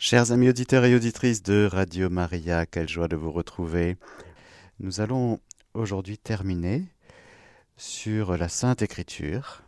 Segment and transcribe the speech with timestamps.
[0.00, 3.96] Chers amis auditeurs et auditrices de Radio Maria, quelle joie de vous retrouver.
[4.78, 5.40] Nous allons
[5.74, 6.84] aujourd'hui terminer
[7.76, 9.64] sur la Sainte Écriture,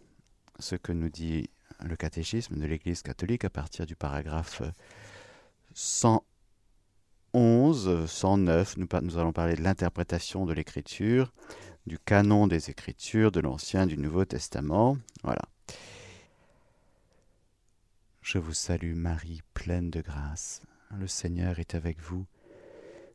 [0.60, 1.50] ce que nous dit
[1.84, 4.62] le catéchisme de l'Église catholique à partir du paragraphe
[5.74, 8.76] 111, 109.
[8.76, 11.32] Nous, nous allons parler de l'interprétation de l'Écriture,
[11.88, 14.96] du canon des Écritures, de l'Ancien, du Nouveau Testament.
[15.24, 15.42] Voilà.
[18.32, 20.62] Je vous salue Marie, pleine de grâce.
[20.96, 22.26] Le Seigneur est avec vous.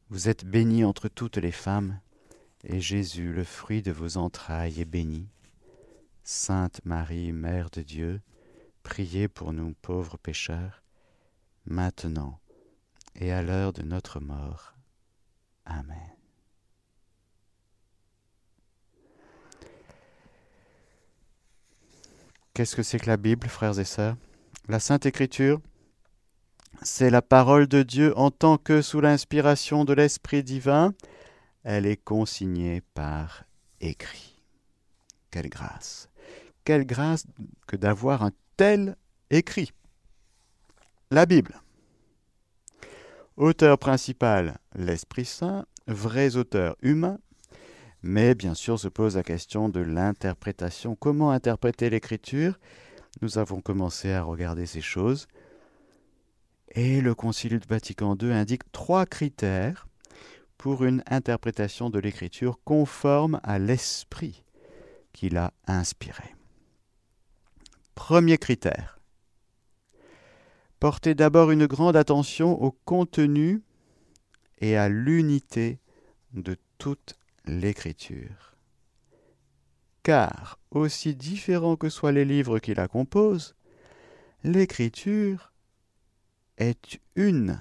[0.10, 2.02] Vous êtes bénie entre toutes les femmes,
[2.66, 5.30] et Jésus, le fruit de vos entrailles, est béni.
[6.26, 8.20] Sainte Marie, Mère de Dieu,
[8.84, 10.84] priez pour nous pauvres pécheurs,
[11.64, 12.42] maintenant
[13.16, 14.74] et à l'heure de notre mort.
[15.64, 16.18] Amen.
[22.54, 24.18] Qu'est-ce que c'est que la Bible, frères et sœurs?
[24.68, 25.60] La Sainte Écriture,
[26.82, 30.94] c'est la parole de Dieu en tant que sous l'inspiration de l'Esprit divin,
[31.64, 33.44] elle est consignée par
[33.80, 34.42] écrit.
[35.32, 36.10] Quelle grâce.
[36.64, 37.26] Quelle grâce
[37.68, 38.96] que d'avoir un tel
[39.30, 39.72] écrit.
[41.12, 41.62] La Bible.
[43.38, 47.20] Auteur principal, l'Esprit Saint, vrais auteurs humains,
[48.02, 50.96] mais bien sûr se pose la question de l'interprétation.
[50.96, 52.58] Comment interpréter l'Écriture?
[53.22, 55.28] Nous avons commencé à regarder ces choses.
[56.70, 59.88] Et le Concile de Vatican II indique trois critères
[60.58, 64.44] pour une interprétation de l'écriture conforme à l'esprit
[65.14, 66.36] qu'il a inspiré.
[67.94, 69.00] Premier critère.
[70.80, 73.64] Portez d'abord une grande attention au contenu
[74.60, 75.80] et à l'unité
[76.34, 78.55] de toute l'écriture
[80.06, 83.56] car, aussi différents que soient les livres qui la composent,
[84.44, 85.52] l'écriture
[86.60, 87.60] est une,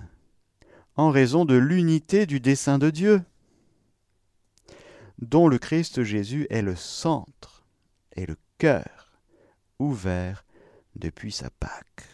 [0.94, 3.22] en raison de l'unité du dessein de Dieu,
[5.22, 7.64] dont le Christ Jésus est le centre
[8.14, 9.18] et le cœur
[9.78, 10.44] ouvert
[10.96, 12.04] depuis sa Pâque.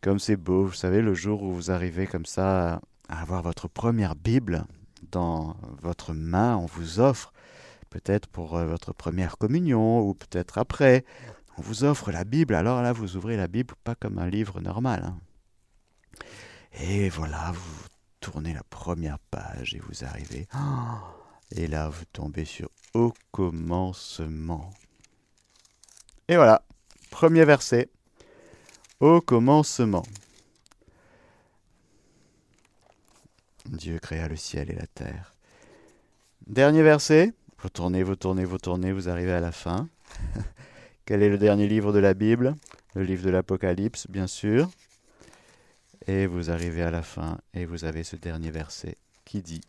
[0.00, 2.80] Comme c'est beau, vous savez, le jour où vous arrivez comme ça
[3.10, 4.64] à avoir votre première Bible,
[5.10, 7.32] dans votre main, on vous offre,
[7.90, 11.04] peut-être pour euh, votre première communion ou peut-être après,
[11.58, 12.54] on vous offre la Bible.
[12.54, 15.04] Alors là, vous ouvrez la Bible pas comme un livre normal.
[15.04, 15.18] Hein.
[16.80, 17.86] Et voilà, vous
[18.20, 20.46] tournez la première page et vous arrivez.
[21.50, 24.70] et là, vous tombez sur Au commencement.
[26.28, 26.62] Et voilà,
[27.10, 27.88] premier verset.
[29.00, 30.04] Au commencement.
[33.68, 35.34] Dieu créa le ciel et la terre.
[36.46, 37.32] Dernier verset.
[37.58, 39.88] Vous tournez, vous tournez, vous tournez, vous arrivez à la fin.
[41.04, 42.54] Quel est le dernier livre de la Bible?
[42.94, 44.70] Le livre de l'Apocalypse, bien sûr.
[46.06, 49.62] Et vous arrivez à la fin et vous avez ce dernier verset qui dit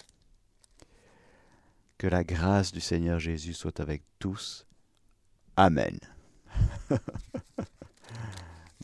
[1.98, 4.68] Que la grâce du Seigneur Jésus soit avec tous.
[5.56, 5.98] Amen.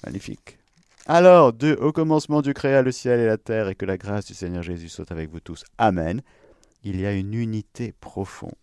[0.04, 0.58] Magnifique.
[1.06, 4.34] Alors, au commencement du créa le ciel et la terre, et que la grâce du
[4.34, 5.66] Seigneur Jésus soit avec vous tous.
[5.78, 6.22] Amen.
[6.84, 8.54] Il y a une unité profonde.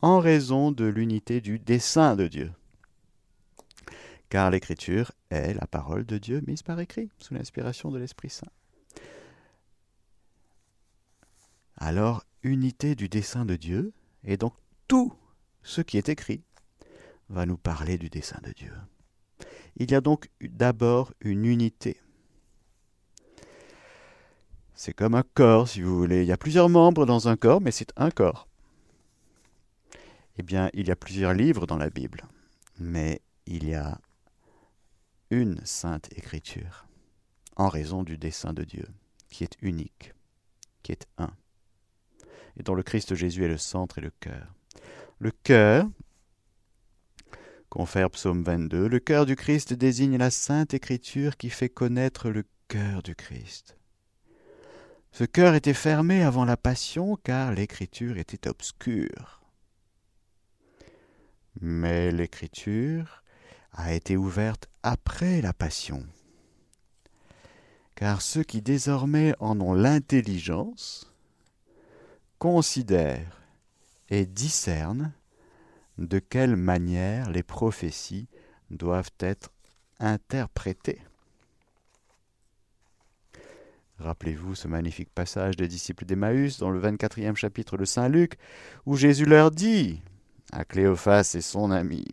[0.00, 2.52] En raison de l'unité du dessein de Dieu.
[4.30, 8.48] Car l'écriture est la parole de Dieu mise par écrit, sous l'inspiration de l'Esprit Saint.
[11.76, 13.92] Alors, unité du dessein de Dieu,
[14.24, 14.54] et donc
[14.86, 15.12] tout
[15.62, 16.42] ce qui est écrit
[17.28, 18.72] va nous parler du dessein de Dieu.
[19.78, 22.00] Il y a donc d'abord une unité.
[24.74, 26.22] C'est comme un corps, si vous voulez.
[26.22, 28.48] Il y a plusieurs membres dans un corps, mais c'est un corps.
[30.36, 32.22] Eh bien, il y a plusieurs livres dans la Bible,
[32.78, 34.00] mais il y a
[35.30, 36.86] une sainte écriture,
[37.56, 38.86] en raison du dessein de Dieu,
[39.30, 40.12] qui est unique,
[40.82, 41.32] qui est un,
[42.56, 44.54] et dont le Christ Jésus est le centre et le cœur.
[45.18, 45.88] Le cœur,
[47.70, 52.44] Confère psaume 22, le cœur du Christ désigne la sainte écriture qui fait connaître le
[52.66, 53.76] cœur du Christ.
[55.12, 59.42] Ce cœur était fermé avant la passion car l'écriture était obscure.
[61.60, 63.22] Mais l'écriture
[63.72, 66.06] a été ouverte après la passion.
[67.96, 71.12] Car ceux qui désormais en ont l'intelligence
[72.38, 73.42] considèrent
[74.08, 75.12] et discernent
[75.98, 78.28] de quelle manière les prophéties
[78.70, 79.50] doivent être
[79.98, 81.02] interprétées?
[83.98, 88.38] Rappelez-vous ce magnifique passage des disciples d'Emmaüs dans le 24e chapitre de Saint Luc,
[88.86, 90.00] où Jésus leur dit
[90.52, 92.04] à Cléophas et son ami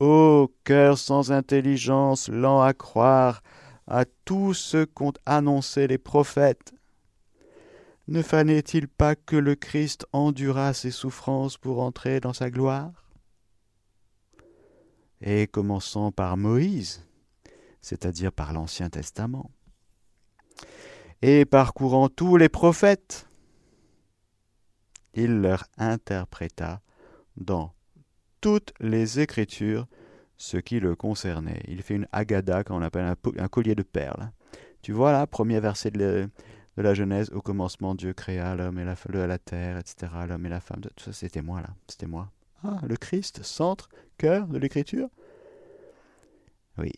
[0.00, 3.42] Ô cœur sans intelligence, lent à croire
[3.86, 6.74] à tout ce qu'ont annoncé les prophètes.
[8.08, 13.04] Ne fallait-il pas que le Christ endura ses souffrances pour entrer dans sa gloire?
[15.20, 17.06] Et commençant par Moïse,
[17.82, 19.50] c'est-à-dire par l'Ancien Testament,
[21.20, 23.28] et parcourant tous les prophètes,
[25.12, 26.80] il leur interpréta
[27.36, 27.74] dans
[28.40, 29.86] toutes les Écritures
[30.38, 31.60] ce qui le concernait.
[31.68, 34.30] Il fait une agada, qu'on appelle un, collier de perles.
[34.80, 36.30] Tu vois là, premier verset de,
[36.78, 40.48] de la Genèse, au commencement, Dieu créa l'homme et la, la terre, etc., l'homme et
[40.48, 40.80] la femme.
[40.80, 41.70] Tout ça, c'était moi, là.
[41.88, 42.30] C'était moi.
[42.62, 45.08] Ah, le Christ, centre, cœur de l'Écriture?
[46.78, 46.92] Oui.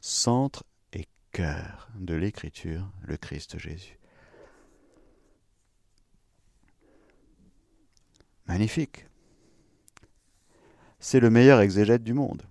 [0.00, 4.00] Centre et cœur de l'Écriture, le Christ Jésus.
[8.46, 9.06] Magnifique.
[10.98, 12.42] C'est le meilleur exégète du monde.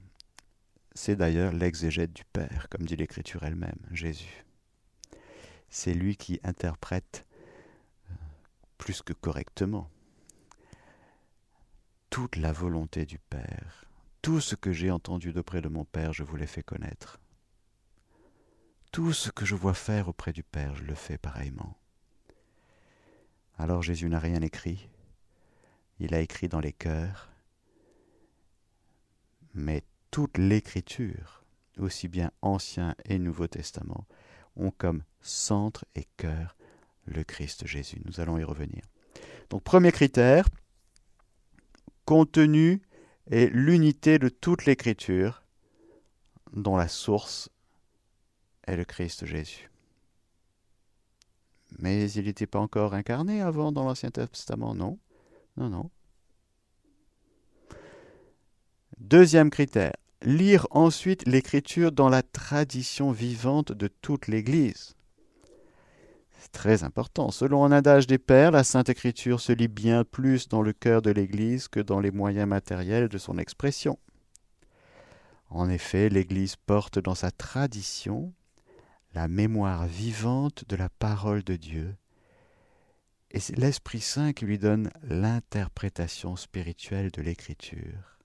[0.93, 4.45] C'est d'ailleurs l'exégète du Père, comme dit l'Écriture elle-même, Jésus
[5.71, 7.25] c'est lui qui interprète
[8.09, 8.13] euh,
[8.77, 9.89] plus que correctement
[12.11, 13.85] toute la volonté du Père.
[14.21, 17.19] Tout ce que j'ai entendu d'auprès de mon Père, je vous l'ai fait connaître.
[18.91, 21.77] Tout ce que je vois faire auprès du Père, je le fais pareillement.
[23.57, 24.89] Alors Jésus n'a rien écrit,
[25.99, 27.29] il a écrit dans les cœurs,
[29.53, 31.45] mais toute l'écriture,
[31.77, 34.05] aussi bien Ancien et Nouveau Testament,
[34.55, 36.55] ont comme centre et cœur
[37.05, 38.01] le Christ Jésus.
[38.05, 38.83] Nous allons y revenir.
[39.49, 40.47] Donc premier critère,
[42.05, 42.81] contenu
[43.29, 45.43] et l'unité de toute l'écriture
[46.53, 47.49] dont la source
[48.67, 49.69] est le Christ Jésus.
[51.79, 54.99] Mais il n'était pas encore incarné avant dans l'Ancien Testament, non
[55.57, 55.89] Non, non.
[58.99, 64.95] Deuxième critère, lire ensuite l'écriture dans la tradition vivante de toute l'Église.
[66.39, 67.31] C'est très important.
[67.31, 71.01] Selon un adage des pères, la Sainte Écriture se lit bien plus dans le cœur
[71.01, 73.99] de l'Église que dans les moyens matériels de son expression.
[75.49, 78.33] En effet, l'Église porte dans sa tradition
[79.13, 81.95] la mémoire vivante de la parole de Dieu,
[83.31, 88.19] et c'est l'Esprit Saint qui lui donne l'interprétation spirituelle de l'Écriture.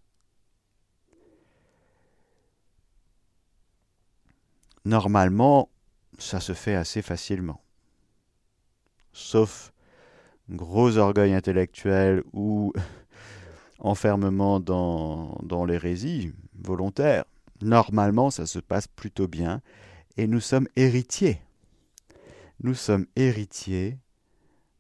[4.87, 5.69] Normalement,
[6.17, 7.61] ça se fait assez facilement.
[9.13, 9.73] Sauf
[10.49, 12.73] gros orgueil intellectuel ou
[13.81, 17.25] enfermement dans, dans l'hérésie volontaire.
[17.63, 19.61] Normalement, ça se passe plutôt bien
[20.17, 21.41] et nous sommes héritiers.
[22.61, 23.99] Nous sommes héritiers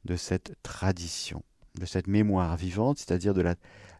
[0.05, 1.43] de cette tradition,
[1.75, 3.57] de cette mémoire vivante, c'est-à-dire de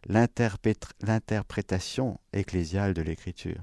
[0.07, 3.61] l'interprétation ecclésiale de l'Écriture.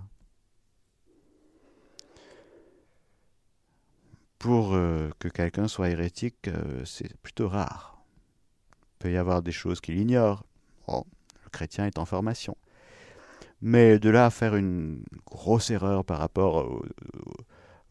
[4.45, 8.05] Pour euh, que quelqu'un soit hérétique, euh, c'est plutôt rare.
[8.77, 10.45] Il peut y avoir des choses qu'il ignore.
[10.87, 12.55] Le chrétien est en formation.
[13.63, 16.79] Mais de là à faire une grosse erreur par rapport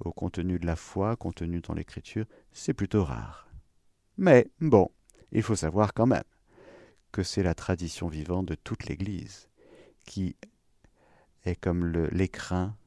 [0.06, 3.50] au contenu de la foi, contenu dans l'écriture, c'est plutôt rare.
[4.20, 4.92] Mais bon,
[5.32, 6.22] il faut savoir quand même
[7.12, 9.50] que c'est la tradition vivante de toute l'Église
[10.06, 10.36] qui
[11.46, 12.78] est comme l'écrin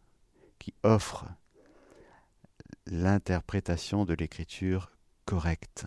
[0.61, 1.27] qui offre
[2.87, 4.91] l'interprétation de l'écriture
[5.25, 5.87] correcte.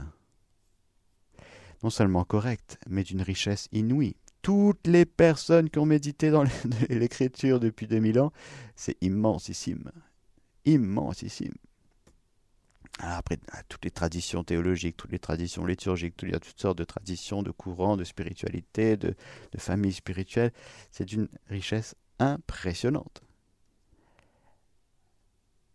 [1.83, 4.15] Non seulement correcte, mais d'une richesse inouïe.
[4.41, 6.43] Toutes les personnes qui ont médité dans
[6.89, 8.33] l'écriture depuis 2000 ans,
[8.75, 9.91] c'est immensissime.
[10.65, 11.53] Immensissime.
[12.99, 13.37] après,
[13.69, 17.43] toutes les traditions théologiques, toutes les traditions liturgiques, il y a toutes sortes de traditions,
[17.43, 19.15] de courants, de spiritualité, de,
[19.51, 20.51] de familles spirituelles.
[20.91, 23.21] C'est d'une richesse impressionnante.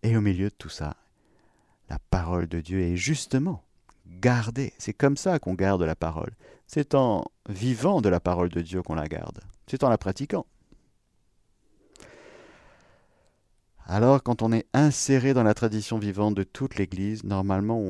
[0.02, 0.96] Et au milieu de tout ça,
[1.88, 3.62] la parole de Dieu est justement
[4.06, 4.72] gardée.
[4.78, 6.32] C'est comme ça qu'on garde la parole.
[6.66, 9.40] C'est en vivant de la parole de Dieu qu'on la garde.
[9.66, 10.46] C'est en la pratiquant.
[13.86, 17.82] Alors, quand on est inséré dans la tradition vivante de toute l'Église, normalement,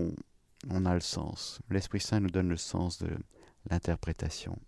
[0.70, 1.60] on, a le sens.
[1.70, 3.10] L'Esprit Saint nous donne le sens de
[3.70, 4.58] l'interprétation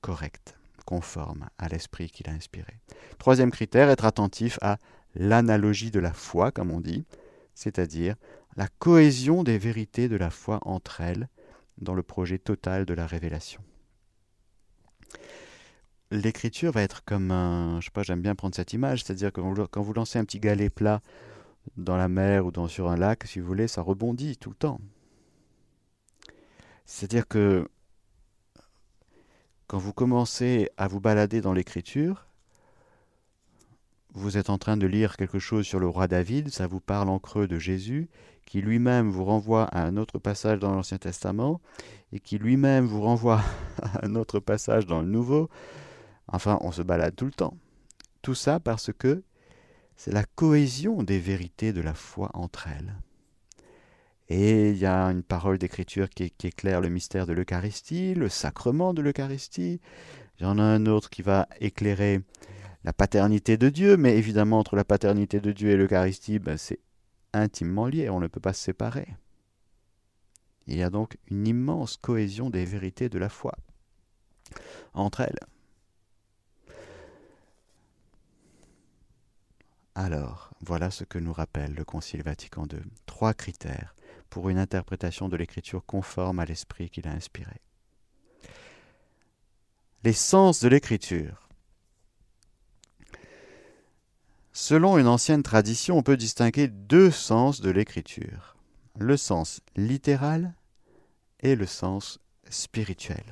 [0.00, 2.80] correcte, conforme à l'Esprit qu'il a inspiré.
[3.18, 4.78] Troisième critère, être attentif à
[5.14, 7.04] l'analogie de la foi, comme on dit,
[7.54, 8.14] c'est-à-dire
[8.58, 11.28] la cohésion des vérités de la foi entre elles
[11.80, 13.62] dans le projet total de la révélation.
[16.10, 19.40] L'écriture va être comme un, je sais pas, j'aime bien prendre cette image, c'est-à-dire que
[19.66, 21.02] quand vous lancez un petit galet plat
[21.76, 24.80] dans la mer ou sur un lac, si vous voulez, ça rebondit tout le temps.
[26.84, 27.68] C'est-à-dire que
[29.68, 32.26] quand vous commencez à vous balader dans l'écriture,
[34.14, 37.08] vous êtes en train de lire quelque chose sur le roi David, ça vous parle
[37.08, 38.08] en creux de Jésus,
[38.48, 41.60] qui lui-même vous renvoie à un autre passage dans l'Ancien Testament,
[42.12, 43.42] et qui lui-même vous renvoie
[43.82, 45.50] à un autre passage dans le Nouveau.
[46.28, 47.54] Enfin, on se balade tout le temps.
[48.22, 49.22] Tout ça parce que
[49.96, 52.94] c'est la cohésion des vérités de la foi entre elles.
[54.30, 58.94] Et il y a une parole d'écriture qui, éclaire le mystère de l'Eucharistie, le sacrement
[58.94, 59.80] de l'Eucharistie.
[60.38, 62.22] Il y en a un autre qui va éclairer
[62.84, 66.80] la paternité de Dieu, mais évidemment entre la paternité de Dieu et l'Eucharistie, ben, c'est
[67.32, 69.08] intimement lié, on ne peut pas se séparer.
[70.66, 73.54] Il y a donc une immense cohésion des vérités de la foi
[74.94, 75.38] entre elles.
[79.94, 82.78] Alors, voilà ce que nous rappelle le Concile Vatican II.
[83.06, 83.96] Trois critères
[84.30, 87.60] pour une interprétation de l'écriture conforme à l'esprit qu'il a inspiré.
[90.04, 91.47] Les sens de l'écriture.
[94.60, 98.56] Selon une ancienne tradition, on peut distinguer deux sens de l'écriture,
[98.98, 100.52] le sens littéral
[101.38, 102.18] et le sens
[102.50, 103.22] spirituel.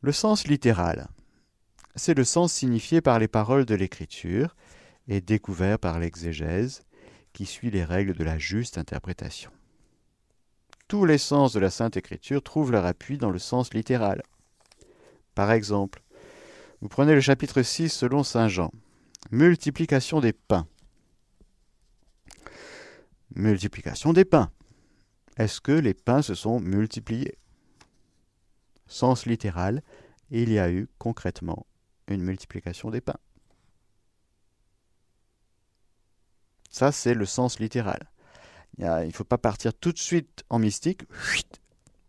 [0.00, 1.08] Le sens littéral,
[1.96, 4.54] c'est le sens signifié par les paroles de l'écriture
[5.08, 6.82] et découvert par l'exégèse
[7.32, 9.50] qui suit les règles de la juste interprétation.
[10.86, 14.22] Tous les sens de la Sainte Écriture trouvent leur appui dans le sens littéral.
[15.34, 16.00] Par exemple,
[16.80, 18.70] vous prenez le chapitre 6 selon Saint Jean.
[19.32, 20.68] Multiplication des pains.
[23.34, 24.52] Multiplication des pains.
[25.36, 27.36] Est-ce que les pains se sont multipliés?
[28.86, 29.82] Sens littéral,
[30.30, 31.66] il y a eu concrètement
[32.06, 33.18] une multiplication des pains.
[36.70, 38.08] Ça, c'est le sens littéral.
[38.78, 41.02] Il ne faut pas partir tout de suite en mystique,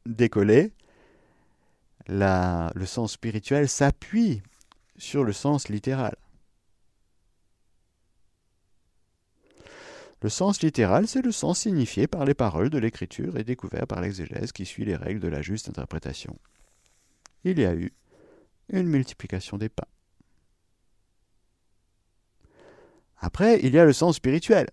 [0.05, 0.73] décoller.
[2.07, 4.43] le sens spirituel s'appuie
[4.99, 6.15] sur le sens littéral.
[10.21, 14.01] Le sens littéral, c'est le sens signifié par les paroles de l'écriture et découvert par
[14.01, 16.37] l'exégèse qui suit les règles de la juste interprétation.
[17.45, 17.93] Il y a eu
[18.67, 19.87] une multiplication des pains.
[23.17, 24.69] Après, il y a le sens spirituel,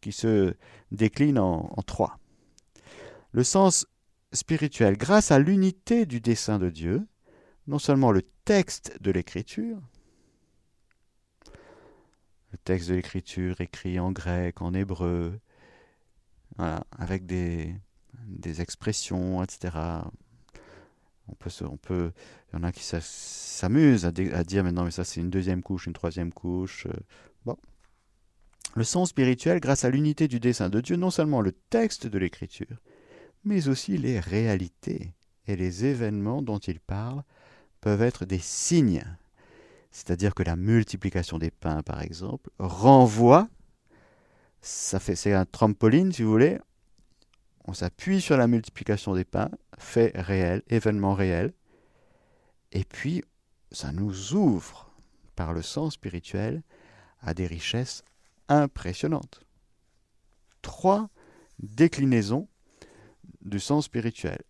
[0.00, 0.54] qui se
[0.90, 2.18] décline en, trois.
[3.30, 3.86] Le sens
[4.32, 7.06] spirituel, grâce à l'unité du dessein de Dieu,
[7.66, 9.80] non seulement le texte de l'écriture,
[12.52, 15.40] le texte de l'écriture écrit en grec, en hébreu,
[16.58, 17.74] avec des,
[18.60, 19.76] expressions, etc.
[21.28, 21.34] On
[21.76, 22.12] peut,
[22.52, 25.86] il y en a qui s'amusent à, dire maintenant, mais ça c'est une deuxième couche,
[25.86, 26.86] une troisième couche.
[26.86, 26.92] Euh,
[27.46, 27.56] bon.
[28.74, 32.18] Le sens spirituel, grâce à l'unité du dessein de Dieu, non seulement le texte de
[32.18, 32.76] l'écriture,
[33.44, 35.14] mais aussi les réalités
[35.46, 37.22] et les événements dont il parle
[37.82, 39.04] peuvent être des signes.
[39.90, 43.48] C'est-à-dire que la multiplication des pains, par exemple, renvoie,
[44.62, 46.58] ça fait, c'est un trampoline, si vous voulez,
[47.66, 51.52] on s'appuie sur la multiplication des pains, fait réel, événement réel,
[52.70, 53.22] et puis
[53.70, 54.90] ça nous ouvre
[55.36, 56.62] par le sens spirituel
[57.20, 58.02] à des richesses
[58.48, 59.44] impressionnantes.
[60.62, 61.10] Trois
[61.58, 62.48] déclinaisons
[63.42, 64.40] du sens spirituel.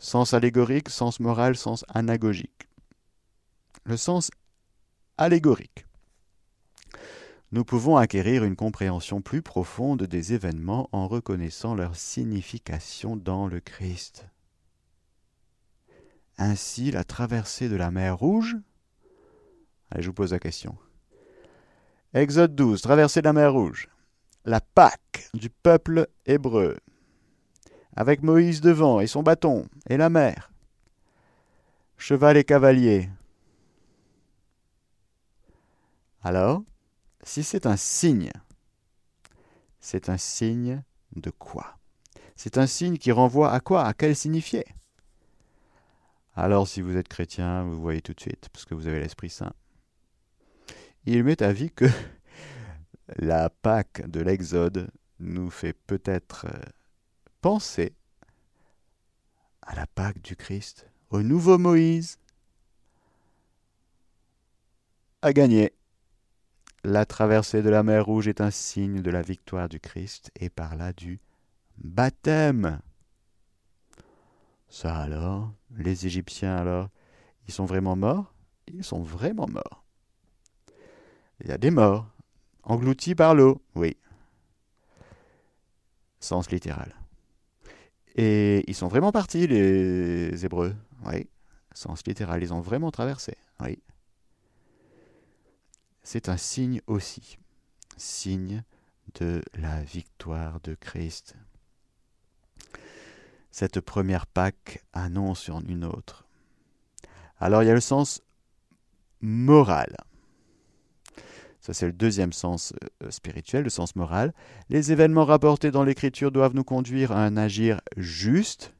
[0.00, 2.68] Sens allégorique, sens moral, sens anagogique.
[3.84, 4.32] Le sens
[5.16, 5.86] allégorique
[7.52, 13.58] nous pouvons acquérir une compréhension plus profonde des événements en reconnaissant leur signification dans le
[13.58, 14.26] Christ.
[16.38, 18.56] Ainsi, la traversée de la mer Rouge.
[19.90, 20.78] Allez, je vous pose la question.
[22.14, 23.88] Exode 12, traversée de la mer Rouge.
[24.44, 26.78] La Pâque du peuple hébreu.
[27.96, 30.50] Avec Moïse devant et son bâton, et la mer.
[31.96, 33.10] Cheval et cavalier.
[36.22, 36.62] Alors,
[37.22, 38.30] si c'est un signe,
[39.80, 40.82] c'est un signe
[41.16, 41.78] de quoi?
[42.36, 43.84] C'est un signe qui renvoie à quoi?
[43.84, 44.64] À quel signifié?
[46.34, 49.30] Alors si vous êtes chrétien, vous voyez tout de suite, parce que vous avez l'Esprit
[49.30, 49.52] Saint.
[51.04, 51.86] Il m'est avis que
[53.16, 56.58] la Pâque de l'Exode nous fait peut-être euh,
[57.40, 57.94] penser
[59.62, 62.18] à la Pâque du Christ, au nouveau Moïse,
[65.22, 65.72] à gagner.
[66.82, 70.48] La traversée de la mer Rouge est un signe de la victoire du Christ et
[70.48, 71.20] par là du
[71.76, 72.80] baptême.
[74.68, 76.88] Ça alors, les Égyptiens alors,
[77.46, 78.32] ils sont vraiment morts?
[78.66, 79.84] Ils sont vraiment morts.
[81.40, 82.06] Il y a des morts,
[82.62, 83.96] engloutis par l'eau, oui.
[86.20, 86.99] Sens littéral.
[88.16, 90.74] Et ils sont vraiment partis, les Hébreux,
[91.06, 91.28] oui.
[91.72, 93.36] Sens littéral, ils ont vraiment traversé.
[93.60, 93.80] Oui.
[96.02, 97.38] C'est un signe aussi,
[97.96, 98.64] signe
[99.14, 101.36] de la victoire de Christ.
[103.50, 106.26] Cette première Pâque annonce une autre.
[107.38, 108.22] Alors il y a le sens
[109.20, 109.96] moral.
[111.60, 114.32] Ça, c'est le deuxième sens euh, spirituel, le sens moral.
[114.70, 118.74] Les événements rapportés dans l'Écriture doivent nous conduire à un agir juste.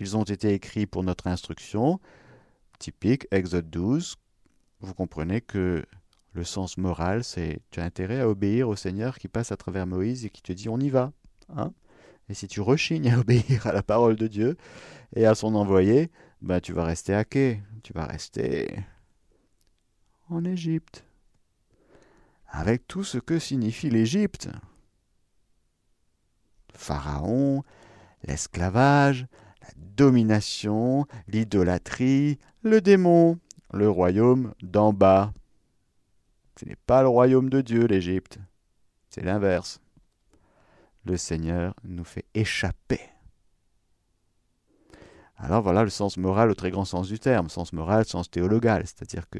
[0.00, 2.00] Ils ont été écrits pour notre instruction.
[2.78, 4.16] Typique, Exode 12.
[4.80, 5.84] Vous comprenez que
[6.32, 9.86] le sens moral, c'est tu as intérêt à obéir au Seigneur qui passe à travers
[9.86, 11.12] Moïse et qui te dit on y va.
[11.54, 11.72] Hein?
[12.28, 14.56] Et si tu rechignes à obéir à la parole de Dieu
[15.14, 16.10] et à son envoyé,
[16.40, 18.68] ben tu vas rester à quai, tu vas rester
[20.30, 21.07] en Égypte
[22.48, 24.48] avec tout ce que signifie l'Égypte.
[26.74, 27.62] Pharaon,
[28.24, 29.26] l'esclavage,
[29.62, 33.38] la domination, l'idolâtrie, le démon,
[33.72, 35.32] le royaume d'en bas.
[36.58, 38.38] Ce n'est pas le royaume de Dieu, l'Égypte.
[39.10, 39.80] C'est l'inverse.
[41.04, 43.00] Le Seigneur nous fait échapper.
[45.36, 48.82] Alors voilà le sens moral au très grand sens du terme, sens moral, sens théologal,
[48.84, 49.38] c'est-à-dire que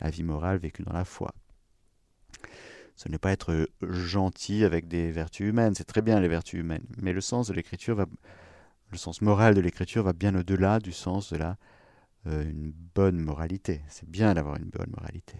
[0.00, 1.34] la vie morale vécue dans la foi.
[3.00, 6.84] Ce n'est pas être gentil avec des vertus humaines, c'est très bien les vertus humaines,
[6.98, 8.04] mais le sens de l'écriture va,
[8.90, 11.56] le sens moral de l'écriture va bien au-delà du sens de la
[12.26, 13.80] euh, une bonne moralité.
[13.88, 15.38] C'est bien d'avoir une bonne moralité,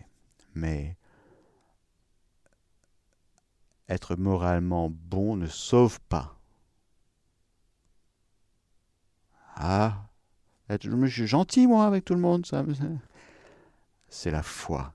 [0.55, 0.97] mais
[3.91, 6.41] être moralement bon ne sauve pas.
[9.57, 10.09] Ah,
[10.71, 12.65] je suis gentil moi avec tout le monde, ça,
[14.09, 14.95] c'est la foi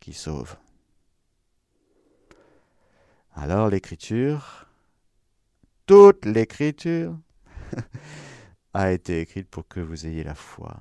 [0.00, 0.58] qui sauve.
[3.38, 4.66] Alors l'écriture,
[5.84, 7.18] toute l'écriture,
[8.72, 10.74] a été écrite pour que vous ayez la foi,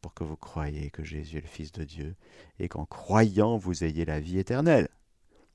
[0.00, 2.16] pour que vous croyiez que Jésus est le Fils de Dieu,
[2.58, 4.88] et qu'en croyant vous ayez la vie éternelle.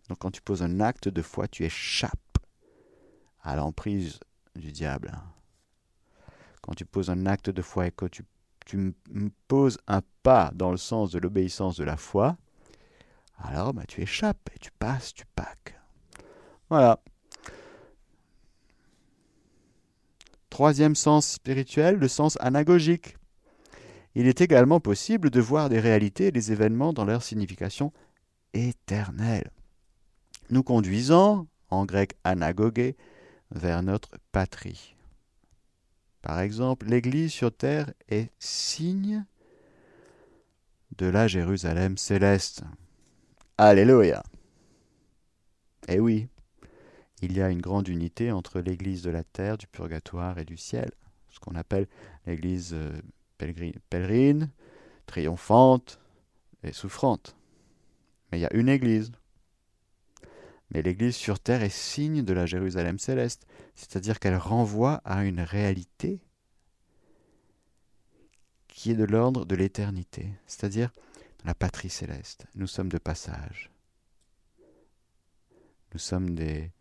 [0.08, 2.38] Donc quand tu poses un acte de foi, tu échappes
[3.42, 4.22] à l'emprise
[4.56, 5.12] du diable.
[6.62, 8.24] Quand tu poses un acte de foi et que tu,
[8.66, 8.96] tu
[9.50, 12.38] poses un pas dans le sens de l'obéissance de la foi,
[13.38, 15.81] alors bah, tu échappes et tu passes, tu paques.
[16.72, 17.02] Voilà.
[20.50, 23.18] Troisième sens spirituel, le sens anagogique.
[24.16, 27.92] Il est également possible de voir des réalités et des événements dans leur signification
[28.54, 29.52] éternelle,
[30.50, 32.96] nous conduisant, en grec anagogé,
[33.52, 34.96] vers notre patrie.
[36.22, 39.26] Par exemple, l'Église sur terre est signe
[40.98, 42.64] de la Jérusalem céleste.
[43.58, 44.24] Alléluia.
[45.90, 46.30] Eh oui,
[47.22, 50.58] il y a une grande unité entre l'Église de la terre, du purgatoire et du
[50.58, 50.92] ciel,
[51.30, 51.88] ce qu'on appelle
[52.26, 53.00] l'Église euh,
[53.90, 54.50] pèlerine,
[55.06, 56.00] triomphante
[56.64, 57.36] et souffrante.
[58.32, 59.12] Mais il y a une Église.
[60.72, 65.42] Mais l'Église sur terre est signe de la Jérusalem céleste, c'est-à-dire qu'elle renvoie à une
[65.42, 66.22] réalité
[68.68, 70.92] qui est de l'ordre de l'éternité, c'est-à-dire
[71.44, 72.46] la patrie céleste.
[72.56, 73.70] Nous sommes de passage.
[75.94, 76.72] Nous sommes des,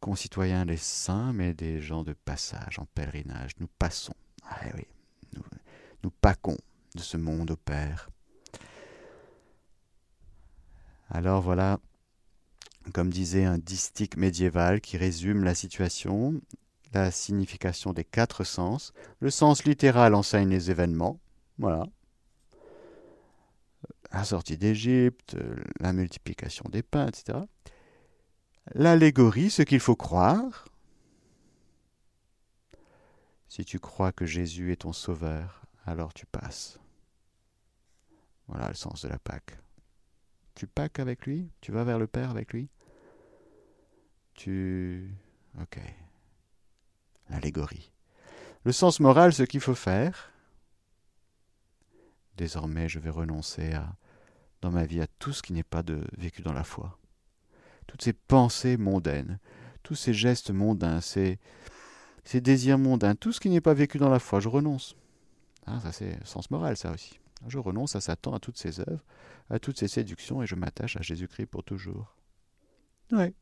[0.00, 3.52] concitoyens des saints, mais des gens de passage, en pèlerinage.
[3.60, 4.14] Nous passons.
[4.44, 4.86] Ah oui,
[5.34, 5.42] nous,
[6.02, 6.56] nous paquons
[6.94, 8.10] de ce monde au Père.
[11.10, 11.78] Alors voilà,
[12.92, 16.40] comme disait un distique médiéval qui résume la situation,
[16.92, 18.92] la signification des quatre sens.
[19.20, 21.18] Le sens littéral enseigne les événements.
[21.58, 21.86] Voilà.
[24.12, 25.36] La sortie d'Égypte,
[25.80, 27.38] la multiplication des pains, etc.
[28.74, 30.66] L'allégorie, ce qu'il faut croire.
[33.48, 36.78] Si tu crois que Jésus est ton sauveur, alors tu passes.
[38.46, 39.58] Voilà le sens de la Pâque.
[40.54, 41.50] Tu Pâques avec lui?
[41.60, 42.68] Tu vas vers le Père avec lui?
[44.34, 45.10] Tu...
[45.60, 45.78] Ok.
[47.30, 47.92] L'allégorie.
[48.64, 50.30] Le sens moral, ce qu'il faut faire.
[52.36, 53.96] Désormais, je vais renoncer à,
[54.60, 56.97] dans ma vie à tout ce qui n'est pas de vécu dans la foi
[57.88, 59.40] toutes ces pensées mondaines,
[59.82, 61.40] tous ces gestes mondains, ces,
[62.22, 64.94] ces désirs mondains, tout ce qui n'est pas vécu dans la foi, je renonce.
[65.66, 67.18] Ah, ça c'est sens moral, ça aussi.
[67.48, 69.04] Je renonce à Satan, à toutes ses œuvres,
[69.50, 72.14] à toutes ses séductions, et je m'attache à Jésus-Christ pour toujours.
[73.12, 73.34] Oui.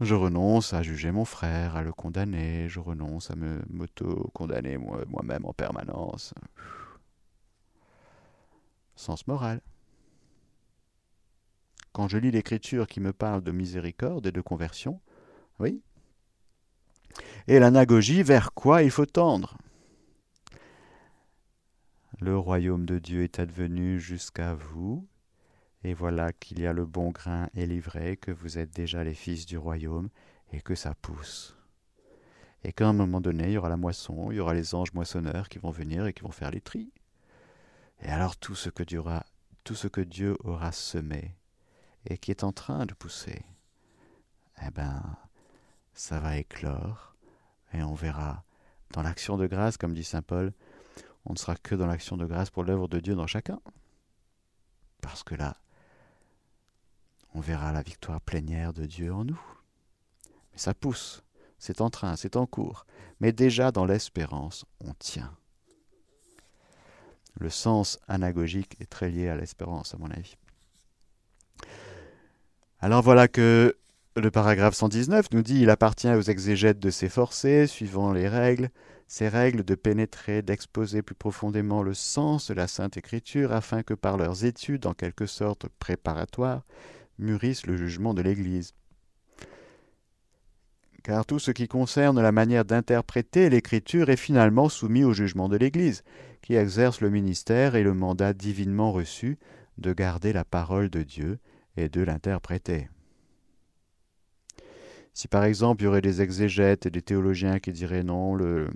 [0.00, 5.46] Je renonce à juger mon frère, à le condamner, je renonce à me m'auto-condamner moi-même
[5.46, 6.34] en permanence.
[8.96, 9.60] Sens moral
[11.96, 15.00] quand je lis l'écriture qui me parle de miséricorde et de conversion,
[15.58, 15.80] oui.
[17.48, 19.56] Et l'anagogie vers quoi il faut tendre?
[22.20, 25.08] Le royaume de Dieu est advenu jusqu'à vous,
[25.84, 29.14] et voilà qu'il y a le bon grain et l'ivraie, que vous êtes déjà les
[29.14, 30.10] fils du royaume,
[30.52, 31.56] et que ça pousse.
[32.62, 34.92] Et qu'à un moment donné, il y aura la moisson, il y aura les anges
[34.92, 36.92] moissonneurs qui vont venir et qui vont faire les tris.
[38.02, 39.00] Et alors tout ce que Dieu
[39.64, 41.34] tout ce que Dieu aura semé
[42.06, 43.44] et qui est en train de pousser,
[44.62, 45.02] eh ben,
[45.94, 47.16] ça va éclore
[47.72, 48.44] et on verra
[48.90, 50.52] dans l'action de grâce, comme dit saint Paul,
[51.24, 53.60] on ne sera que dans l'action de grâce pour l'œuvre de Dieu dans chacun.
[55.02, 55.56] Parce que là,
[57.34, 59.40] on verra la victoire plénière de Dieu en nous.
[60.52, 61.22] Mais ça pousse,
[61.58, 62.86] c'est en train, c'est en cours.
[63.20, 65.36] Mais déjà dans l'espérance, on tient.
[67.38, 70.36] Le sens anagogique est très lié à l'espérance, à mon avis.
[72.78, 73.74] Alors voilà que
[74.16, 78.70] le paragraphe 119 nous dit il appartient aux exégètes de s'efforcer, suivant les règles,
[79.08, 83.94] ces règles de pénétrer, d'exposer plus profondément le sens de la Sainte Écriture, afin que
[83.94, 86.64] par leurs études, en quelque sorte préparatoires,
[87.18, 88.74] mûrissent le jugement de l'Église.
[91.02, 95.56] Car tout ce qui concerne la manière d'interpréter l'Écriture est finalement soumis au jugement de
[95.56, 96.02] l'Église,
[96.42, 99.38] qui exerce le ministère et le mandat divinement reçu
[99.78, 101.38] de garder la parole de Dieu
[101.76, 102.88] et de l'interpréter.
[105.12, 108.68] Si par exemple il y aurait des exégètes et des théologiens qui diraient non, le,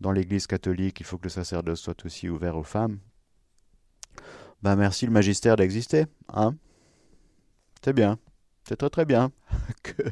[0.00, 2.98] dans l'Église catholique, il faut que le sacerdoce soit aussi ouvert aux femmes,
[4.62, 6.56] ben merci le magistère d'exister, hein
[7.84, 8.18] C'est bien,
[8.66, 9.32] c'est très très bien
[9.82, 10.02] que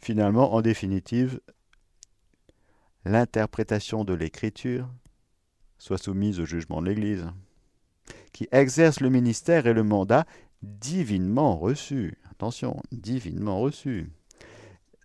[0.00, 1.40] finalement, en définitive,
[3.04, 4.88] l'interprétation de l'Écriture
[5.78, 7.26] soit soumise au jugement de l'Église,
[8.32, 10.26] qui exerce le ministère et le mandat
[10.62, 12.18] divinement reçu.
[12.30, 14.10] Attention, divinement reçu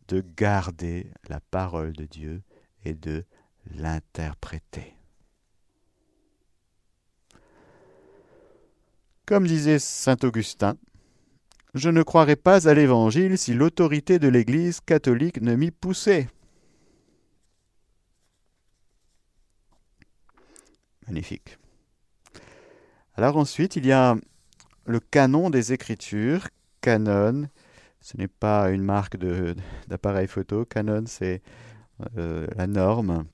[0.07, 2.43] de garder la parole de Dieu
[2.83, 3.25] et de
[3.75, 4.95] l'interpréter.
[9.25, 10.77] Comme disait saint Augustin,
[11.73, 16.29] je ne croirais pas à l'Évangile si l'autorité de l'Église catholique ne m'y poussait.
[21.07, 21.57] Magnifique.
[23.15, 24.15] Alors ensuite, il y a
[24.85, 26.47] le canon des Écritures,
[26.81, 27.49] canon,
[28.01, 29.17] ce n'est pas une marque
[29.87, 30.63] d'appareil photo.
[30.65, 31.41] Canon, c'est
[32.17, 33.25] euh, la norme.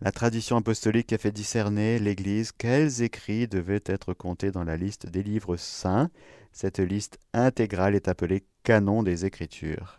[0.00, 5.06] La tradition apostolique a fait discerner l'Église quels écrits devaient être comptés dans la liste
[5.06, 6.10] des livres saints.
[6.52, 9.96] Cette liste intégrale est appelée canon des Écritures.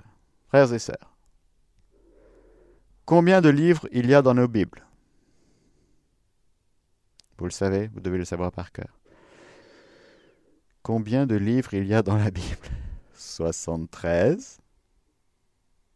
[0.48, 1.18] Frères et sœurs,
[3.06, 4.86] combien de livres il y a dans nos Bibles?
[7.40, 8.99] Vous le savez, vous devez le savoir par cœur.
[10.82, 12.68] Combien de livres il y a dans la Bible?
[13.16, 14.60] 73.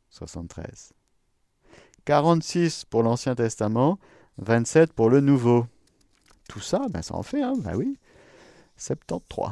[0.09, 0.93] 73.
[2.05, 3.97] 46 pour l'Ancien Testament,
[4.37, 5.65] 27 pour le Nouveau.
[6.49, 7.97] Tout ça, ben ça en fait, hein, ben oui.
[8.75, 9.51] 73.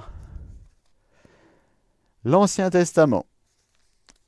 [2.26, 3.26] L'Ancien Testament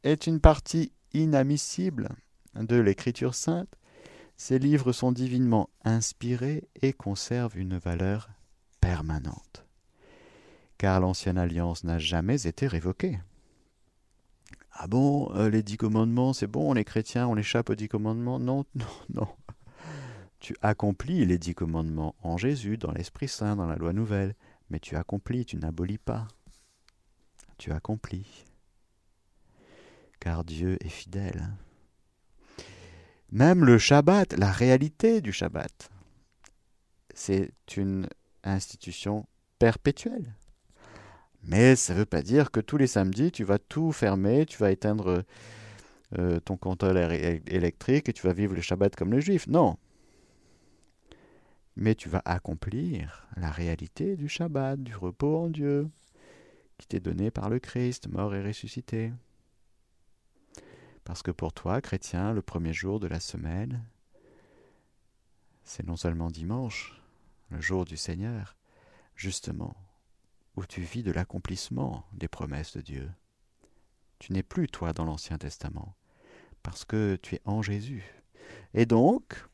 [0.03, 2.09] est une partie inadmissible
[2.55, 3.69] de l'Écriture sainte.
[4.37, 8.29] Ces livres sont divinement inspirés et conservent une valeur
[8.79, 9.65] permanente
[10.83, 13.17] car l'ancienne alliance n'a jamais été révoquée.
[14.73, 18.37] Ah bon, euh, les dix commandements, c'est bon, les chrétiens, on échappe aux dix commandements?
[18.37, 19.27] Non, non, non.
[20.41, 24.35] Tu accomplis les dix commandements en Jésus, dans l'Esprit Saint, dans la loi nouvelle,
[24.69, 26.27] mais tu accomplis, tu n'abolis pas.
[27.57, 28.43] Tu accomplis.
[30.19, 31.47] Car Dieu est fidèle.
[33.31, 35.89] Même le Shabbat, la réalité du Shabbat,
[37.13, 38.09] c'est une
[38.43, 39.25] institution
[39.59, 40.35] perpétuelle.
[41.43, 44.57] Mais ça ne veut pas dire que tous les samedis, tu vas tout fermer, tu
[44.57, 45.23] vas éteindre
[46.17, 49.47] euh, ton compteur électrique et tu vas vivre le Shabbat comme les Juifs.
[49.47, 49.77] Non.
[51.75, 55.89] Mais tu vas accomplir la réalité du Shabbat, du repos en Dieu,
[56.77, 59.11] qui t'est donné par le Christ, mort et ressuscité.
[61.03, 63.83] Parce que pour toi, chrétien, le premier jour de la semaine,
[65.63, 67.01] c'est non seulement dimanche,
[67.49, 68.55] le jour du Seigneur,
[69.15, 69.75] justement,
[70.55, 73.09] où tu vis de l'accomplissement des promesses de Dieu.
[74.19, 75.95] Tu n'es plus toi dans l'Ancien Testament,
[76.61, 78.03] parce que tu es en Jésus.
[78.73, 79.45] Et donc,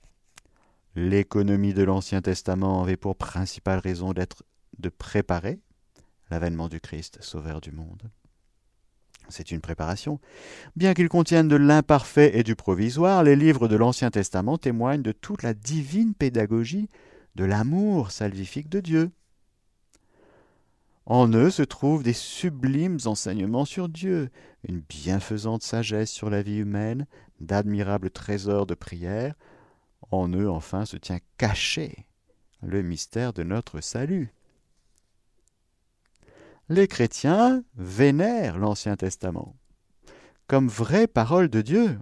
[0.95, 4.43] l'économie de l'Ancien Testament avait pour principale raison d'être
[4.77, 5.59] de préparer
[6.29, 8.09] l'avènement du Christ, sauveur du monde.
[9.29, 10.19] C'est une préparation.
[10.75, 15.11] Bien qu'ils contiennent de l'imparfait et du provisoire, les livres de l'Ancien Testament témoignent de
[15.11, 16.89] toute la divine pédagogie
[17.35, 19.11] de l'amour salvifique de Dieu.
[21.09, 24.29] En eux se trouvent des sublimes enseignements sur Dieu,
[24.67, 27.07] une bienfaisante sagesse sur la vie humaine,
[27.41, 29.33] d'admirables trésors de prière.
[30.11, 32.05] En eux, enfin, se tient caché
[32.61, 34.31] le mystère de notre salut.
[36.69, 39.55] Les chrétiens vénèrent l'Ancien Testament
[40.49, 41.99] comme vraie parole de Dieu.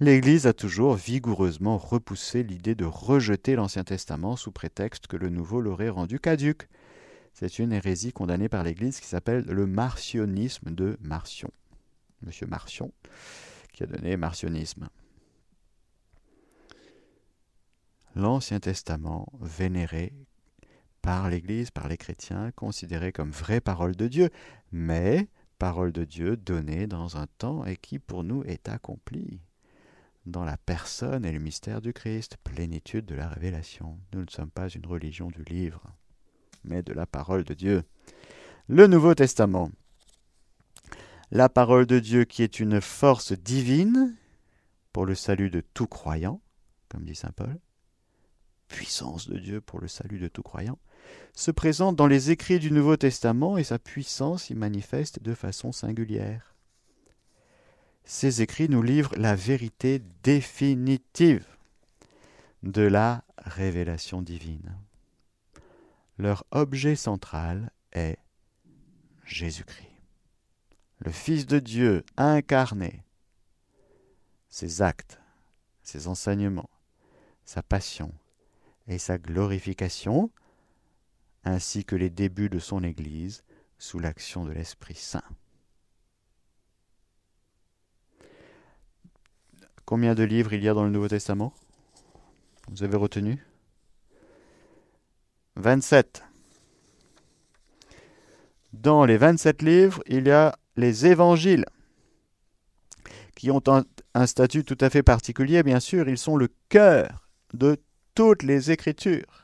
[0.00, 5.60] L'Église a toujours vigoureusement repoussé l'idée de rejeter l'Ancien Testament sous prétexte que le Nouveau
[5.60, 6.68] l'aurait rendu caduque.
[7.32, 11.50] C'est une hérésie condamnée par l'Église qui s'appelle le marcionisme de Marcion.
[12.22, 12.92] Monsieur Marcion,
[13.72, 14.88] qui a donné marcionisme.
[18.14, 20.12] L'Ancien Testament, vénéré
[21.00, 24.30] par l'Église, par les chrétiens, considéré comme vraie parole de Dieu,
[24.70, 29.40] mais parole de Dieu donnée dans un temps et qui pour nous est accomplie
[30.26, 33.98] dans la personne et le mystère du Christ, plénitude de la révélation.
[34.12, 35.82] Nous ne sommes pas une religion du livre,
[36.64, 37.82] mais de la parole de Dieu.
[38.68, 39.70] Le Nouveau Testament.
[41.30, 44.14] La parole de Dieu qui est une force divine
[44.92, 46.40] pour le salut de tout croyant,
[46.88, 47.58] comme dit Saint Paul,
[48.68, 50.78] puissance de Dieu pour le salut de tout croyant,
[51.34, 55.72] se présente dans les écrits du Nouveau Testament et sa puissance y manifeste de façon
[55.72, 56.54] singulière.
[58.04, 61.46] Ces écrits nous livrent la vérité définitive
[62.62, 64.76] de la révélation divine.
[66.18, 68.18] Leur objet central est
[69.24, 69.88] Jésus-Christ,
[70.98, 73.04] le Fils de Dieu incarné.
[74.48, 75.20] Ses actes,
[75.82, 76.70] ses enseignements,
[77.44, 78.12] sa passion
[78.86, 80.30] et sa glorification
[81.44, 83.42] ainsi que les débuts de son Église
[83.78, 85.24] sous l'action de l'Esprit Saint.
[89.84, 91.52] Combien de livres il y a dans le Nouveau Testament?
[92.68, 93.44] Vous avez retenu?
[95.56, 96.24] 27.
[98.72, 101.66] Dans les 27 livres, il y a les évangiles,
[103.36, 103.62] qui ont
[104.14, 107.76] un, statut tout à fait particulier, bien sûr, ils sont le cœur de
[108.14, 109.42] toutes les Écritures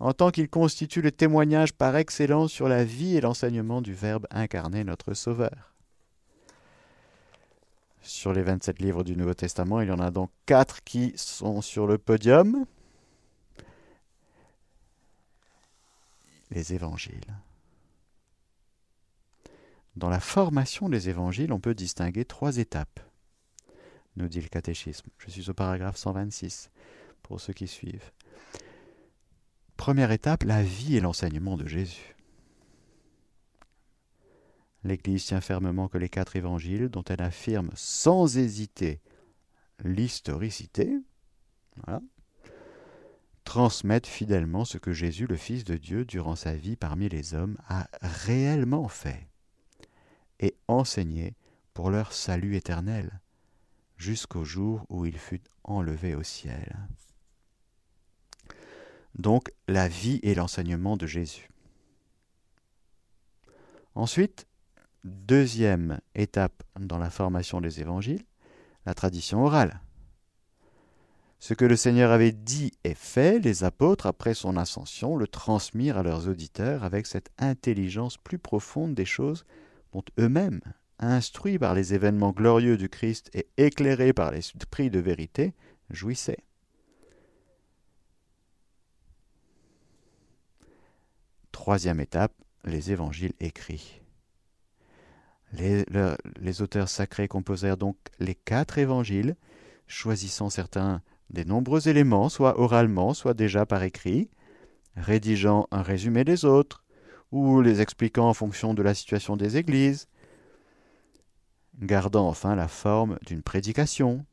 [0.00, 4.26] en tant qu'il constitue le témoignage par excellence sur la vie et l'enseignement du Verbe
[4.30, 5.72] incarné, notre Sauveur.
[8.02, 11.62] Sur les 27 livres du Nouveau Testament, il y en a donc quatre qui sont
[11.62, 12.66] sur le podium.
[16.50, 17.34] Les évangiles.
[19.96, 23.00] Dans la formation des évangiles, on peut distinguer trois étapes,
[24.16, 25.08] nous dit le catéchisme.
[25.18, 26.70] Je suis au paragraphe 126
[27.22, 28.10] pour ceux qui suivent.
[29.76, 32.14] Première étape, la vie et l'enseignement de Jésus.
[34.84, 39.00] L'Église tient fermement que les quatre évangiles, dont elle affirme sans hésiter
[39.82, 40.98] l'historicité,
[43.44, 47.56] transmettent fidèlement ce que Jésus, le Fils de Dieu, durant sa vie parmi les hommes,
[47.68, 49.28] a réellement fait
[50.40, 51.34] et enseigné
[51.74, 53.20] pour leur salut éternel,
[53.96, 56.76] jusqu'au jour où il fut enlevé au ciel
[59.14, 61.48] donc la vie et l'enseignement de Jésus.
[63.94, 64.46] Ensuite,
[65.04, 68.24] deuxième étape dans la formation des évangiles,
[68.86, 69.80] la tradition orale.
[71.44, 75.98] Ce que le Seigneur avait dit et fait, les apôtres, après son ascension, le transmirent
[75.98, 79.44] à leurs auditeurs avec cette intelligence plus profonde des choses
[79.92, 80.62] dont eux-mêmes,
[80.98, 85.52] instruits par les événements glorieux du Christ et éclairés par l'esprit de vérité,
[85.90, 86.42] jouissaient.
[91.52, 92.32] Troisième étape,
[92.64, 94.00] les évangiles écrits.
[95.52, 95.84] Les,
[96.40, 99.36] les, auteurs sacrés composèrent donc les quatre évangiles,
[99.86, 104.30] choisissant certains des nombreux éléments, soit oralement, soit déjà par écrit,
[104.96, 106.84] rédigeant un résumé des autres,
[107.32, 110.08] ou les expliquant en fonction de la situation des églises,
[111.80, 114.24] gardant enfin la forme d'une prédication,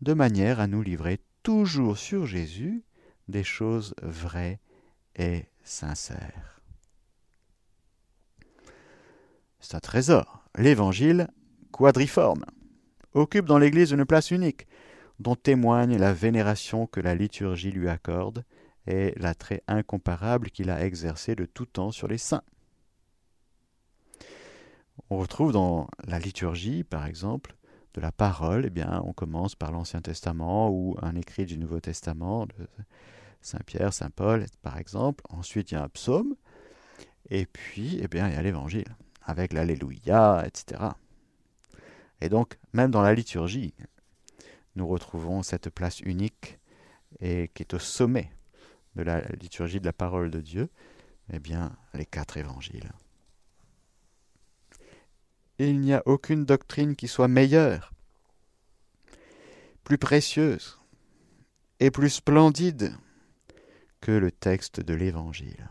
[0.00, 2.84] de manière à nous livrer toujours sur Jésus
[3.26, 4.60] des choses vraies
[5.16, 6.60] et sincère.
[9.60, 10.44] C'est un trésor.
[10.56, 11.28] L'Évangile,
[11.72, 12.44] quadriforme,
[13.12, 14.66] occupe dans l'Église une place unique,
[15.18, 18.44] dont témoigne la vénération que la liturgie lui accorde
[18.86, 22.42] et l'attrait incomparable qu'il a exercé de tout temps sur les saints.
[25.10, 27.56] On retrouve dans la liturgie, par exemple,
[27.94, 31.80] de la parole, eh bien, on commence par l'Ancien Testament ou un écrit du Nouveau
[31.80, 32.46] Testament,
[33.40, 35.24] Saint Pierre, Saint Paul, par exemple.
[35.30, 36.34] Ensuite, il y a un psaume.
[37.30, 40.82] Et puis, eh bien, il y a l'évangile, avec l'Alléluia, etc.
[42.20, 43.74] Et donc, même dans la liturgie,
[44.78, 46.58] nous retrouvons cette place unique
[47.20, 48.30] et qui est au sommet
[48.94, 50.70] de la liturgie de la parole de Dieu,
[51.32, 52.90] eh bien, les quatre évangiles.
[55.58, 57.92] Il n'y a aucune doctrine qui soit meilleure,
[59.88, 60.78] plus précieuse
[61.80, 62.92] est plus splendide
[64.00, 65.66] que le texte de l'Évangile.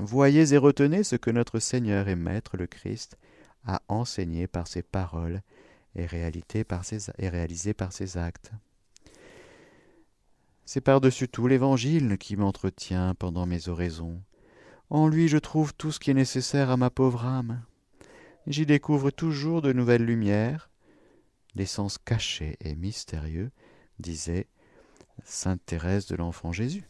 [0.00, 3.16] Voyez et retenez ce que notre Seigneur et Maître le Christ
[3.64, 5.42] a enseigné par ses paroles
[5.94, 8.52] et réalisé par ses actes.
[10.64, 14.22] C'est par-dessus tout l'Évangile qui m'entretient pendant mes oraisons.
[14.90, 17.62] En lui je trouve tout ce qui est nécessaire à ma pauvre âme.
[18.46, 20.70] J'y découvre toujours de nouvelles lumières,
[21.54, 23.50] des sens cachés et mystérieux,
[23.98, 24.46] disait
[25.24, 26.84] Sainte Thérèse de l'Enfant Jésus.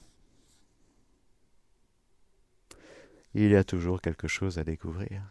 [3.35, 5.23] Il y a toujours quelque chose à découvrir.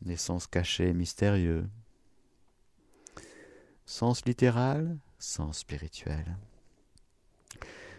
[0.00, 1.68] Des sens cachés et mystérieux.
[3.86, 6.38] Sens littéral, sens spirituel.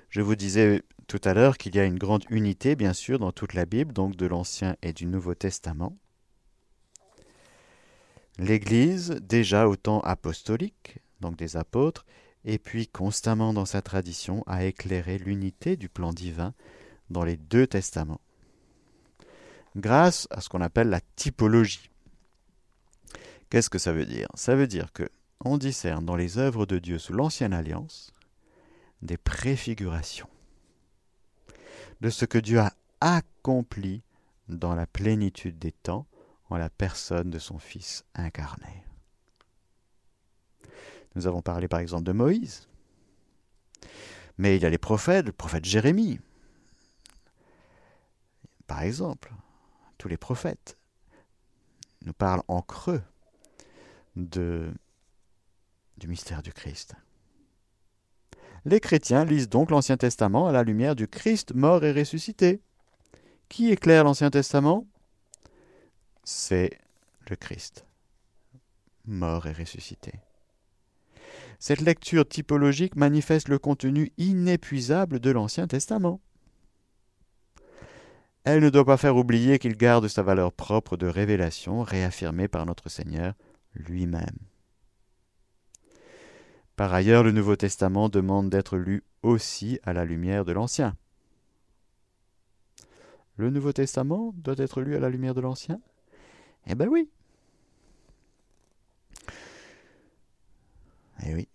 [0.09, 3.31] Je vous disais tout à l'heure qu'il y a une grande unité, bien sûr, dans
[3.31, 5.95] toute la Bible, donc de l'Ancien et du Nouveau Testament.
[8.39, 12.05] L'Église, déjà au temps apostolique, donc des apôtres,
[12.45, 16.53] et puis constamment dans sa tradition, a éclairé l'unité du plan divin
[17.11, 18.21] dans les deux testaments,
[19.75, 21.91] grâce à ce qu'on appelle la typologie.
[23.49, 24.27] Qu'est-ce que ça veut dire?
[24.33, 25.07] Ça veut dire que
[25.43, 28.13] on discerne dans les œuvres de Dieu sous l'ancienne alliance
[29.01, 30.29] des préfigurations
[32.01, 34.03] de ce que Dieu a accompli
[34.47, 36.07] dans la plénitude des temps
[36.49, 38.83] en la personne de son Fils incarné.
[41.15, 42.67] Nous avons parlé par exemple de Moïse,
[44.37, 46.19] mais il y a les prophètes, le prophète Jérémie,
[48.67, 49.31] par exemple,
[49.97, 50.77] tous les prophètes
[52.03, 53.01] nous parlent en creux
[54.15, 54.73] de,
[56.07, 56.95] mystère du Christ.
[58.65, 62.61] Les chrétiens lisent donc l'Ancien Testament à la lumière du Christ mort et ressuscité.
[63.47, 64.87] Qui éclaire l'Ancien Testament?
[66.23, 66.71] C'est
[67.29, 67.85] le Christ,
[69.05, 70.13] mort et ressuscité.
[71.59, 76.19] Cette lecture typologique manifeste le contenu inépuisable de l'Ancien Testament.
[78.43, 82.65] Elle ne doit pas faire oublier qu'il garde sa valeur propre de révélation réaffirmée par
[82.65, 83.33] notre Seigneur
[83.73, 84.37] lui-même.
[86.75, 90.97] Par ailleurs, le Nouveau Testament demande d'être lu aussi à la lumière de l'Ancien.
[93.37, 95.79] Le Nouveau Testament doit être lu à la lumière de l'Ancien?
[96.67, 97.09] Eh ben oui.
[101.25, 101.47] Eh oui.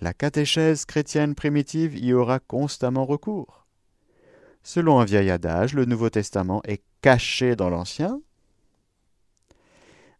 [0.00, 3.66] La catéchèse chrétienne primitive y aura constamment recours.
[4.62, 8.20] Selon un vieil adage, le Nouveau Testament est caché dans l'Ancien,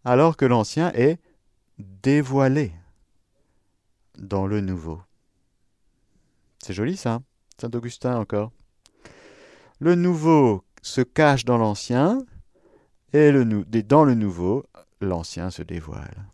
[0.04, 1.18] alors que l'Ancien est
[1.78, 2.72] dévoilé
[4.18, 5.02] dans le Nouveau.
[6.62, 7.20] C'est joli ça,
[7.58, 8.52] Saint Augustin encore.
[9.78, 12.18] Le Nouveau se cache dans l'ancien,
[13.12, 13.32] et
[13.82, 14.64] dans le nouveau,
[15.00, 16.26] l'ancien se dévoile.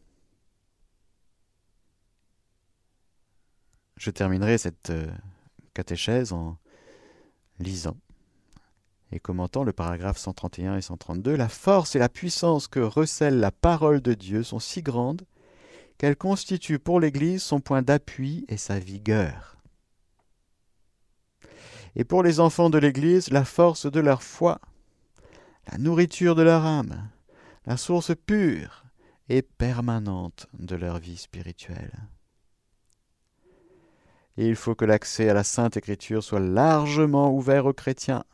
[3.96, 5.10] Je terminerai cette euh,
[5.72, 6.58] catéchèse en
[7.58, 7.96] lisant
[9.16, 11.34] et commentant le paragraphe 131 et 132.
[11.34, 15.22] La force et la puissance que recèle la parole de Dieu sont si grandes
[15.98, 19.56] qu'elles constituent pour l'Église son point d'appui et sa vigueur
[21.96, 24.60] et pour les enfants de l'Église la force de leur foi,
[25.72, 27.08] la nourriture de leur âme,
[27.64, 28.84] la source pure
[29.30, 31.92] et permanente de leur vie spirituelle.
[34.36, 38.24] Il faut que l'accès à la Sainte Écriture soit largement ouvert aux chrétiens.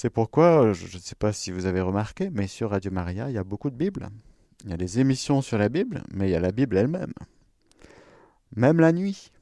[0.00, 3.34] C'est pourquoi, je ne sais pas si vous avez remarqué, mais sur Radio Maria, il
[3.34, 4.08] y a beaucoup de Bibles.
[4.62, 7.12] Il y a des émissions sur la Bible, mais il y a la Bible elle-même.
[8.54, 9.32] Même la nuit.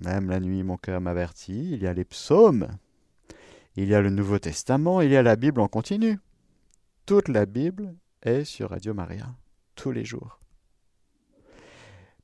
[0.00, 1.74] Même la nuit, mon cœur m'avertit.
[1.74, 2.66] Il y a les psaumes.
[3.76, 5.00] Il y a le Nouveau Testament.
[5.00, 6.18] Il y a la Bible en continu.
[7.06, 9.32] Toute la Bible est sur Radio Maria,
[9.76, 10.40] tous les jours.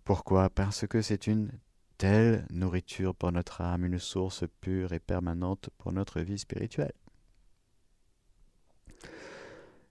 [0.03, 0.51] Pourquoi?
[0.51, 1.53] Parce que c'est une
[1.99, 6.95] telle nourriture pour notre âme, une source pure et permanente pour notre vie spirituelle.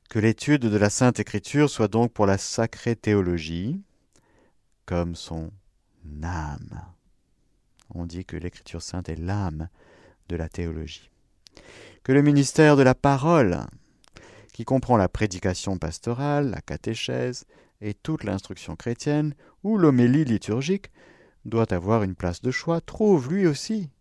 [0.09, 3.79] Que l'étude de la Sainte Écriture soit donc pour la sacrée théologie
[4.87, 5.51] comme son
[6.23, 6.81] âme.
[7.93, 9.69] On dit que l'Écriture sainte est l'âme
[10.27, 11.11] de la théologie.
[12.03, 13.59] Que le ministère de la parole,
[14.51, 17.45] qui comprend la prédication pastorale, la catéchèse
[17.79, 20.89] et toute l'instruction chrétienne, ou l'homélie liturgique,
[21.45, 23.91] doit avoir une place de choix, trouve lui aussi,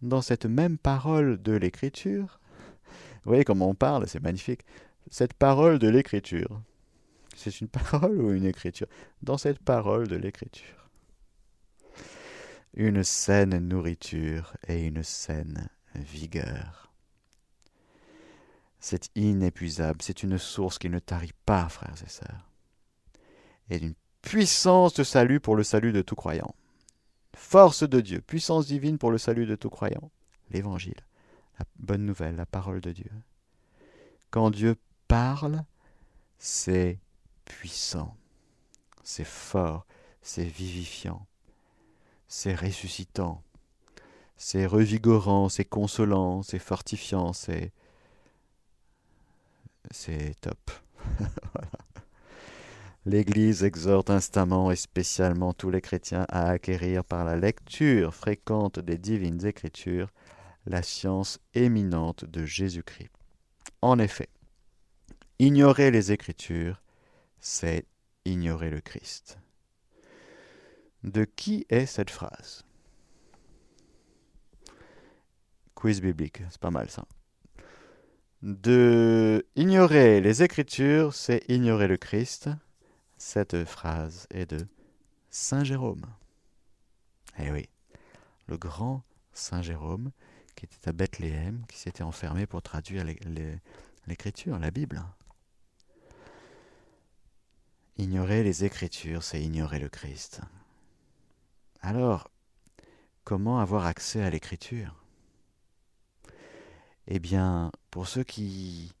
[0.00, 2.40] dans cette même parole de l'Écriture.
[3.24, 4.62] Vous voyez comment on parle, c'est magnifique.
[5.10, 6.62] Cette parole de l'Écriture.
[7.36, 8.88] C'est une parole ou une écriture?
[9.22, 10.78] Dans cette parole de l'Écriture
[12.74, 16.92] une saine nourriture et une saine vigueur.
[18.78, 22.48] C'est inépuisable, c'est une source qui ne tarit pas, frères et sœurs.
[23.70, 26.54] et d'une puissance de salut pour le salut de tout croyant.
[27.34, 30.10] Force de Dieu, puissance divine pour le salut de tout croyant.
[30.50, 31.04] L'évangile,
[31.58, 33.10] la bonne nouvelle, la parole de Dieu.
[34.30, 34.76] Quand Dieu
[35.08, 35.64] parle,
[36.38, 36.98] c'est
[37.46, 38.14] puissant,
[39.02, 39.86] c'est fort,
[40.22, 41.26] c'est vivifiant,
[42.28, 43.42] c'est ressuscitant,
[44.36, 47.72] c'est revigorant, c'est consolant, c'est fortifiant, c'est
[49.90, 50.70] c'est top.
[53.06, 58.98] L'Église exhorte instamment et spécialement tous les chrétiens à acquérir par la lecture fréquente des
[58.98, 60.10] divines écritures
[60.66, 63.10] la science éminente de Jésus-Christ.
[63.80, 64.28] En effet,
[65.38, 66.82] ignorer les écritures,
[67.40, 67.86] c'est
[68.24, 69.38] ignorer le Christ.
[71.04, 72.64] De qui est cette phrase?
[75.74, 77.04] Quiz biblique, c'est pas mal ça.
[78.42, 82.50] De ignorer les Écritures, c'est ignorer le Christ.
[83.16, 84.66] Cette phrase est de
[85.30, 86.06] Saint Jérôme.
[87.38, 87.68] Eh oui,
[88.46, 90.10] le grand Saint Jérôme
[90.58, 93.04] qui était à Bethléem, qui s'était enfermé pour traduire
[94.08, 95.00] l'Écriture, la Bible.
[98.00, 100.40] Ignorer les Écritures, c'est ignorer le Christ.
[101.80, 102.30] Alors,
[103.24, 104.94] comment avoir accès à l'Écriture?
[107.08, 108.94] Eh bien, pour ceux qui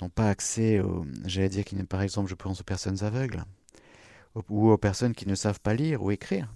[0.00, 0.80] n'ont pas accès,
[1.24, 3.42] j'allais dire, qui, par exemple, je pense aux personnes aveugles,
[4.48, 6.48] ou aux personnes qui ne savent pas lire ou écrire,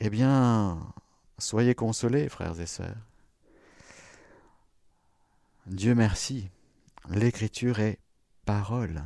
[0.00, 0.92] eh bien,
[1.38, 2.96] soyez consolés, frères et sœurs.
[5.66, 6.50] Dieu merci,
[7.08, 8.00] l'Écriture est
[8.44, 9.04] parole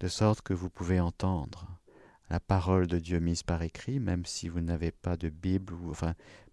[0.00, 1.66] de sorte que vous pouvez entendre
[2.30, 5.92] la parole de Dieu mise par écrit, même si vous n'avez pas de Bible, ou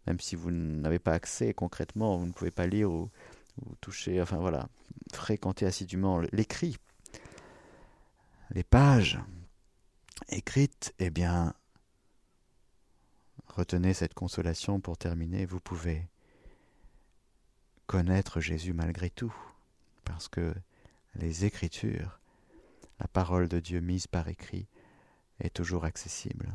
[0.05, 3.09] même si vous n'avez pas accès concrètement, vous ne pouvez pas lire ou,
[3.81, 4.67] toucher, enfin voilà,
[5.13, 6.77] fréquenter assidûment l'écrit,
[8.51, 9.19] les pages
[10.29, 11.53] écrites, eh bien,
[13.47, 16.07] retenez cette consolation pour terminer, vous pouvez
[17.87, 19.33] connaître Jésus malgré tout,
[20.03, 20.53] parce que
[21.15, 22.19] les Écritures
[22.99, 24.67] la parole de Dieu mise par écrit
[25.39, 26.53] est toujours accessible.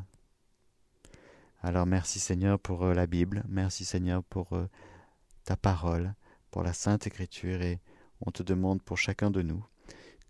[1.62, 4.68] Alors merci Seigneur pour euh, la Bible, merci Seigneur pour euh,
[5.44, 6.14] ta parole,
[6.50, 7.80] pour la Sainte Écriture, et
[8.20, 9.64] on te demande pour chacun de nous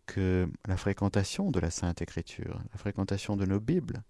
[0.06, 4.02] que la fréquentation de la Sainte Écriture, la fréquentation de nos Bibles,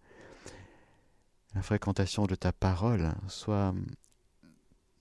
[1.54, 3.74] la fréquentation de ta parole soit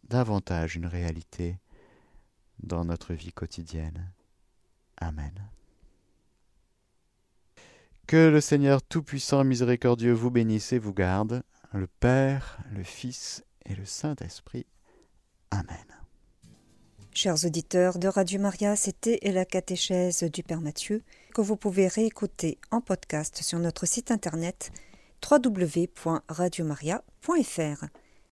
[0.04, 1.58] davantage une réalité
[2.62, 4.12] dans notre vie quotidienne.
[4.98, 5.50] Amen.
[8.12, 13.74] Que le Seigneur Tout-Puissant Miséricordieux vous bénisse et vous garde, le Père, le Fils et
[13.74, 14.66] le Saint-Esprit.
[15.50, 15.86] Amen.
[17.14, 21.04] Chers auditeurs de Radio Maria, c'était la catéchèse du Père Mathieu
[21.34, 24.74] que vous pouvez réécouter en podcast sur notre site internet
[25.32, 27.86] www.radiomaria.fr.